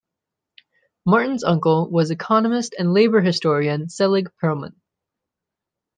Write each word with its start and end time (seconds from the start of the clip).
Martin's 1.05 1.43
uncle 1.43 1.87
was 1.87 2.09
economist 2.09 2.73
and 2.79 2.91
labor 2.91 3.21
historian 3.21 3.87
Selig 3.87 4.31
Perlman. 4.41 4.73